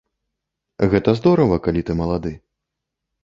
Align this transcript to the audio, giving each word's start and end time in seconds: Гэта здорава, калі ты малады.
Гэта 0.93 1.09
здорава, 1.19 1.59
калі 1.67 1.81
ты 1.89 1.97
малады. 2.01 2.31